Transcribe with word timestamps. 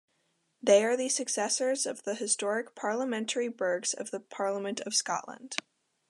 They 0.63 0.83
are 0.83 0.97
the 0.97 1.09
successors 1.09 1.85
of 1.85 2.01
the 2.01 2.15
historic 2.15 2.73
parliamentary 2.73 3.49
burghs 3.49 3.93
of 3.93 4.09
the 4.09 4.19
Parliament 4.19 4.79
of 4.79 4.95
Scotland. 4.95 5.57